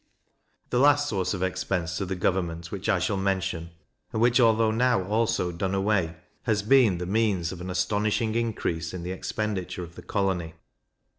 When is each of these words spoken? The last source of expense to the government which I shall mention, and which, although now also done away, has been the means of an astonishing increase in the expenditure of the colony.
The 0.71 0.79
last 0.79 1.07
source 1.07 1.35
of 1.35 1.43
expense 1.43 1.95
to 1.99 2.07
the 2.07 2.15
government 2.15 2.71
which 2.71 2.89
I 2.89 2.97
shall 2.97 3.17
mention, 3.17 3.69
and 4.11 4.19
which, 4.19 4.39
although 4.39 4.71
now 4.71 5.03
also 5.03 5.51
done 5.51 5.75
away, 5.75 6.15
has 6.45 6.63
been 6.63 6.97
the 6.97 7.05
means 7.05 7.51
of 7.51 7.61
an 7.61 7.69
astonishing 7.69 8.33
increase 8.33 8.95
in 8.95 9.03
the 9.03 9.11
expenditure 9.11 9.83
of 9.83 9.93
the 9.93 10.01
colony. 10.01 10.55